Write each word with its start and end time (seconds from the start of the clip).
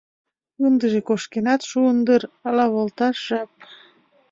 Ындыже 0.65 0.99
кошкенат 1.07 1.61
шуын 1.69 1.97
дыр, 2.07 2.21
ала 2.47 2.65
волташ 2.73 3.15
жап. 3.27 3.51